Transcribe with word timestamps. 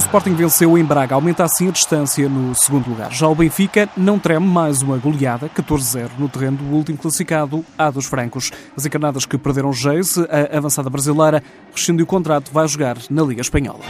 Sporting 0.00 0.34
venceu 0.34 0.78
em 0.78 0.84
Braga, 0.84 1.14
aumenta 1.14 1.44
assim 1.44 1.68
a 1.68 1.70
distância 1.70 2.26
no 2.26 2.54
segundo 2.54 2.88
lugar. 2.88 3.12
Já 3.12 3.28
o 3.28 3.34
Benfica 3.34 3.86
não 3.94 4.18
treme 4.18 4.46
mais 4.46 4.80
uma 4.80 4.96
goleada, 4.96 5.48
14-0, 5.50 6.12
no 6.18 6.26
terreno 6.26 6.56
do 6.56 6.64
último 6.74 6.96
classificado, 6.96 7.62
A 7.76 7.90
dos 7.90 8.06
Francos. 8.06 8.50
As 8.74 8.86
encarnadas 8.86 9.26
que 9.26 9.36
perderam 9.36 9.72
Geise, 9.74 10.26
a 10.30 10.56
avançada 10.56 10.88
brasileira, 10.88 11.42
rescindiu 11.74 12.04
o 12.04 12.06
contrato, 12.08 12.50
vai 12.50 12.66
jogar 12.66 12.96
na 13.10 13.22
Liga 13.22 13.42
Espanhola. 13.42 13.80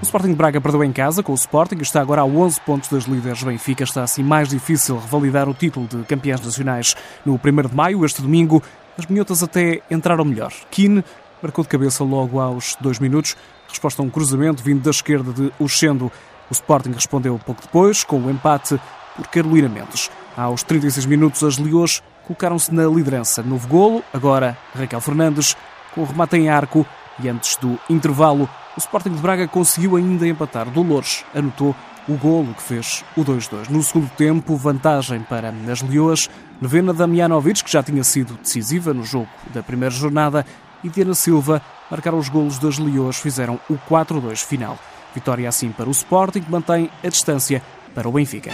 O 0.00 0.02
Sporting 0.02 0.30
de 0.30 0.34
Braga 0.34 0.60
perdeu 0.60 0.82
em 0.82 0.92
casa 0.92 1.22
com 1.22 1.30
o 1.30 1.36
Sporting 1.36 1.76
e 1.76 1.82
está 1.82 2.00
agora 2.00 2.22
a 2.22 2.26
11 2.26 2.60
pontos 2.62 2.90
das 2.90 3.04
líderes. 3.04 3.44
Benfica 3.44 3.84
está 3.84 4.02
assim 4.02 4.24
mais 4.24 4.48
difícil 4.48 4.98
revalidar 4.98 5.48
o 5.48 5.54
título 5.54 5.86
de 5.86 6.02
campeões 6.02 6.44
nacionais. 6.44 6.96
No 7.24 7.34
1 7.34 7.68
de 7.68 7.76
maio, 7.76 8.04
este 8.04 8.20
domingo, 8.20 8.60
as 8.98 9.06
minhotas 9.06 9.40
até 9.40 9.80
entraram 9.88 10.24
melhor. 10.24 10.52
Keane 10.70 11.04
marcou 11.42 11.64
de 11.64 11.68
cabeça 11.68 12.04
logo 12.04 12.40
aos 12.40 12.76
dois 12.80 12.98
minutos, 12.98 13.36
resposta 13.68 14.02
a 14.02 14.04
um 14.04 14.10
cruzamento 14.10 14.62
vindo 14.62 14.82
da 14.82 14.90
esquerda 14.90 15.32
de 15.32 15.52
Oxendo. 15.58 16.10
O 16.50 16.52
Sporting 16.52 16.92
respondeu 16.92 17.38
pouco 17.38 17.62
depois, 17.62 18.04
com 18.04 18.18
o 18.20 18.30
empate 18.30 18.80
por 19.16 19.26
Carolina 19.28 19.68
Mendes. 19.68 20.10
Aos 20.36 20.62
36 20.62 21.06
minutos, 21.06 21.42
as 21.42 21.58
Leões 21.58 22.02
colocaram-se 22.26 22.72
na 22.74 22.86
liderança. 22.86 23.42
Novo 23.42 23.68
golo, 23.68 24.04
agora 24.12 24.56
Raquel 24.74 25.00
Fernandes, 25.00 25.56
com 25.94 26.02
o 26.02 26.04
remate 26.04 26.36
em 26.36 26.48
arco 26.48 26.86
e 27.22 27.28
antes 27.28 27.56
do 27.56 27.78
intervalo, 27.88 28.48
o 28.76 28.78
Sporting 28.78 29.10
de 29.10 29.20
Braga 29.20 29.46
conseguiu 29.46 29.96
ainda 29.96 30.26
empatar. 30.26 30.70
Dolores 30.70 31.24
anotou 31.34 31.74
o 32.08 32.16
golo 32.16 32.54
que 32.54 32.62
fez 32.62 33.04
o 33.16 33.24
2-2. 33.24 33.68
No 33.68 33.82
segundo 33.82 34.08
tempo, 34.10 34.56
vantagem 34.56 35.20
para 35.20 35.52
as 35.70 35.82
Leões. 35.82 36.30
Nevena 36.60 36.92
Damianovic, 36.92 37.64
que 37.64 37.70
já 37.70 37.82
tinha 37.82 38.04
sido 38.04 38.34
decisiva 38.34 38.92
no 38.92 39.04
jogo 39.04 39.28
da 39.52 39.62
primeira 39.62 39.94
jornada, 39.94 40.44
e 40.82 40.88
Diana 40.88 41.14
Silva 41.14 41.62
marcaram 41.90 42.18
os 42.18 42.28
golos 42.28 42.58
das 42.58 42.78
Leões, 42.78 43.18
fizeram 43.18 43.58
o 43.68 43.74
4-2 43.88 44.44
final. 44.44 44.78
Vitória 45.14 45.48
assim 45.48 45.70
para 45.70 45.88
o 45.88 45.92
Sporting, 45.92 46.40
que 46.40 46.50
mantém 46.50 46.90
a 47.02 47.08
distância 47.08 47.62
para 47.94 48.08
o 48.08 48.12
Benfica. 48.12 48.50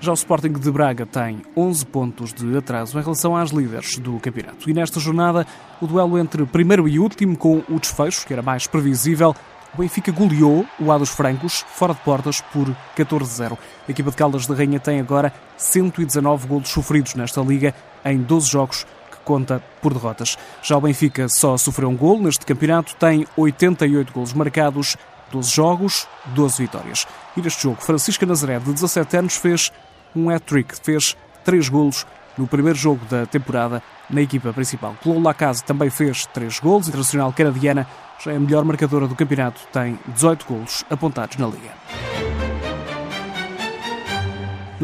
Já 0.00 0.12
o 0.12 0.14
Sporting 0.14 0.52
de 0.52 0.70
Braga 0.70 1.06
tem 1.06 1.40
11 1.56 1.86
pontos 1.86 2.32
de 2.34 2.58
atraso 2.58 2.98
em 2.98 3.02
relação 3.02 3.34
às 3.34 3.50
líderes 3.50 3.96
do 3.96 4.20
campeonato. 4.20 4.68
E 4.68 4.74
nesta 4.74 5.00
jornada, 5.00 5.46
o 5.80 5.86
duelo 5.86 6.18
entre 6.18 6.44
primeiro 6.44 6.86
e 6.86 6.98
último, 6.98 7.34
com 7.38 7.62
o 7.70 7.80
desfecho, 7.80 8.26
que 8.26 8.32
era 8.34 8.42
mais 8.42 8.66
previsível, 8.66 9.34
o 9.74 9.78
Benfica 9.78 10.12
goleou 10.12 10.66
o 10.78 10.92
A 10.92 10.98
dos 10.98 11.08
Francos, 11.08 11.64
fora 11.68 11.94
de 11.94 12.00
portas, 12.00 12.40
por 12.40 12.68
14-0. 12.96 13.56
A 13.88 13.90
equipa 13.90 14.10
de 14.10 14.16
Caldas 14.16 14.46
de 14.46 14.52
Rainha 14.52 14.78
tem 14.78 15.00
agora 15.00 15.32
119 15.56 16.46
golos 16.46 16.68
sofridos 16.68 17.14
nesta 17.14 17.40
liga 17.40 17.74
em 18.04 18.18
12 18.18 18.50
jogos, 18.50 18.86
conta 19.24 19.62
por 19.80 19.92
derrotas. 19.92 20.36
Já 20.62 20.76
o 20.76 20.80
Benfica 20.80 21.28
só 21.28 21.56
sofreu 21.56 21.88
um 21.88 21.96
gol 21.96 22.20
neste 22.20 22.44
campeonato, 22.44 22.94
tem 22.96 23.26
88 23.36 24.12
golos 24.12 24.32
marcados, 24.32 24.96
12 25.32 25.50
jogos, 25.50 26.06
12 26.26 26.62
vitórias. 26.62 27.06
E 27.36 27.40
neste 27.40 27.62
jogo, 27.62 27.80
Francisca 27.80 28.24
Nazaré, 28.24 28.58
de 28.58 28.72
17 28.72 29.16
anos, 29.16 29.36
fez 29.36 29.72
um 30.14 30.30
hat-trick, 30.30 30.74
fez 30.82 31.16
três 31.44 31.68
golos 31.68 32.06
no 32.36 32.46
primeiro 32.46 32.78
jogo 32.78 33.04
da 33.06 33.26
temporada 33.26 33.82
na 34.08 34.20
equipa 34.20 34.52
principal. 34.52 34.94
Chloe 35.02 35.20
Lacaze 35.20 35.64
também 35.64 35.90
fez 35.90 36.26
três 36.26 36.58
golos, 36.58 36.88
internacional 36.88 37.32
canadiana, 37.32 37.86
já 38.22 38.32
é 38.32 38.36
a 38.36 38.40
melhor 38.40 38.64
marcadora 38.64 39.06
do 39.06 39.14
campeonato, 39.14 39.60
tem 39.72 39.98
18 40.08 40.46
golos 40.46 40.84
apontados 40.90 41.36
na 41.36 41.46
liga. 41.46 42.13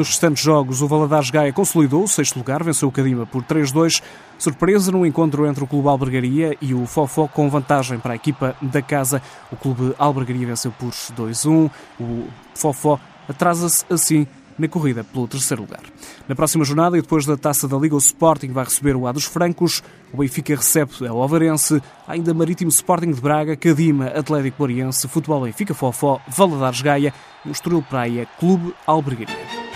Nos 0.00 0.08
restantes 0.08 0.42
jogos, 0.42 0.80
o 0.80 0.88
Valadares 0.88 1.28
Gaia 1.28 1.52
consolidou 1.52 2.02
o 2.02 2.08
sexto 2.08 2.38
lugar, 2.38 2.64
venceu 2.64 2.88
o 2.88 2.90
Cadima 2.90 3.26
por 3.26 3.42
3-2. 3.42 4.02
Surpresa 4.38 4.90
no 4.90 5.04
encontro 5.04 5.46
entre 5.46 5.62
o 5.62 5.66
Clube 5.66 5.88
Albergaria 5.88 6.56
e 6.58 6.72
o 6.72 6.86
Fofó, 6.86 7.28
com 7.28 7.50
vantagem 7.50 7.98
para 7.98 8.14
a 8.14 8.16
equipa 8.16 8.56
da 8.62 8.80
casa. 8.80 9.20
O 9.52 9.56
Clube 9.56 9.94
Albergaria 9.98 10.46
venceu 10.46 10.72
por 10.72 10.88
2-1. 10.88 11.70
O 12.00 12.26
Fofó 12.54 12.98
atrasa-se 13.28 13.84
assim 13.90 14.26
na 14.58 14.68
corrida 14.68 15.04
pelo 15.04 15.28
terceiro 15.28 15.64
lugar. 15.64 15.82
Na 16.26 16.34
próxima 16.34 16.64
jornada 16.64 16.96
e 16.96 17.02
depois 17.02 17.26
da 17.26 17.36
Taça 17.36 17.68
da 17.68 17.76
Liga, 17.76 17.94
o 17.94 17.98
Sporting 17.98 18.52
vai 18.52 18.64
receber 18.64 18.96
o 18.96 19.06
A 19.06 19.12
dos 19.12 19.26
Francos, 19.26 19.82
o 20.14 20.16
Benfica 20.16 20.56
recebe 20.56 20.92
o 21.10 21.16
Ovarense, 21.16 21.82
ainda 22.08 22.32
Marítimo 22.32 22.70
Sporting 22.70 23.10
de 23.10 23.20
Braga, 23.20 23.54
Cadima, 23.54 24.06
Atlético 24.06 24.56
Boriense, 24.60 25.06
Futebol 25.08 25.42
Benfica 25.42 25.74
Fofó, 25.74 26.22
Valadares 26.26 26.80
Gaia 26.80 27.12
e 27.44 27.50
o 27.50 27.52
Estoril 27.52 27.82
Praia, 27.82 28.26
Clube 28.38 28.74
Albergaria. 28.86 29.69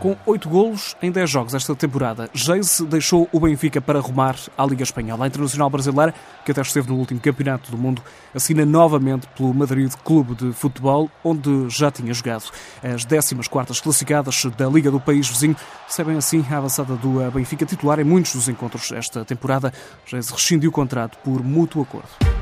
Com 0.00 0.16
oito 0.24 0.48
golos 0.48 0.96
em 1.02 1.10
10 1.12 1.28
jogos 1.28 1.54
esta 1.54 1.76
temporada, 1.76 2.30
Geise 2.32 2.86
deixou 2.86 3.28
o 3.30 3.38
Benfica 3.38 3.82
para 3.82 4.00
rumar 4.00 4.34
à 4.56 4.64
Liga 4.64 4.82
Espanhola. 4.82 5.26
A 5.26 5.28
Internacional 5.28 5.68
Brasileira, 5.68 6.14
que 6.42 6.50
até 6.50 6.62
esteve 6.62 6.88
no 6.88 6.96
último 6.96 7.20
Campeonato 7.20 7.70
do 7.70 7.76
Mundo, 7.76 8.02
assina 8.34 8.64
novamente 8.64 9.28
pelo 9.36 9.52
Madrid 9.52 9.92
Clube 10.02 10.34
de 10.34 10.54
Futebol, 10.54 11.10
onde 11.22 11.68
já 11.68 11.90
tinha 11.90 12.14
jogado. 12.14 12.44
As 12.82 13.04
14 13.04 13.82
classificadas 13.82 14.42
da 14.56 14.66
Liga 14.68 14.90
do 14.90 14.98
país 14.98 15.28
vizinho 15.28 15.54
recebem 15.86 16.16
assim 16.16 16.42
a 16.50 16.56
avançada 16.56 16.96
do 16.96 17.30
Benfica 17.30 17.66
titular 17.66 18.00
em 18.00 18.04
muitos 18.04 18.34
dos 18.34 18.48
encontros 18.48 18.90
esta 18.92 19.22
temporada. 19.22 19.70
Geise 20.06 20.32
rescindiu 20.32 20.70
o 20.70 20.72
contrato 20.72 21.18
por 21.18 21.44
mútuo 21.44 21.82
acordo. 21.82 22.39